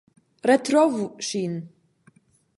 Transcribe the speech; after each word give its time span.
Retrovu 0.49 1.05
ŝin! 1.29 1.61